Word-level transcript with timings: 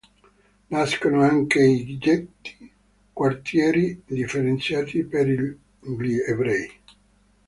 Nascono 0.69 1.21
anche 1.21 1.63
i 1.63 1.95
"ghetti" 1.99 2.73
quartieri 3.13 4.01
differenziati 4.03 5.03
per 5.05 5.27
gli 5.29 6.17
ebrei. 6.25 6.73